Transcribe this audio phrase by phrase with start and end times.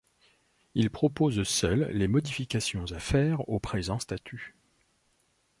[0.73, 4.55] Il propose seul les modifications à faire aux présents statuts.